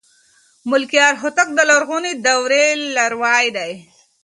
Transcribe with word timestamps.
ملکیار 0.69 1.13
هوتک 1.21 1.47
د 1.55 1.59
لرغونې 1.69 2.13
دورې 2.25 2.65
لاروی 2.95 3.45
دی. 3.57 3.71